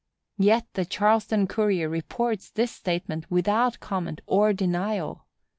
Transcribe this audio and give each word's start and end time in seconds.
Yet 0.39 0.65
the 0.73 0.83
Charleston 0.83 1.45
Courier 1.45 1.87
reports 1.87 2.49
this 2.49 2.71
statement 2.71 3.29
without 3.29 3.79
comment 3.79 4.21
or 4.25 4.51
denial. 4.51 5.27